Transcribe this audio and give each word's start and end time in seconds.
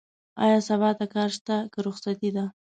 ايا 0.43 0.59
سبا 0.69 0.89
ته 0.99 1.05
کار 1.13 1.29
شته؟ 1.37 1.55
که 1.71 1.79
رخصتي 1.87 2.29
ده؟ 2.35 2.45